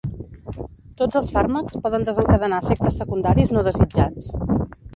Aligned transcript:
Tots 1.01 1.19
els 1.19 1.29
fàrmacs 1.35 1.77
poden 1.85 2.07
desencadenar 2.09 2.61
efectes 2.65 2.99
secundaris 3.03 3.55
no 3.57 3.67
desitjats. 3.69 4.31